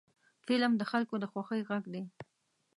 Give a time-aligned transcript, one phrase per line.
[0.45, 2.03] فلم د خلکو د خوښۍ غږ دی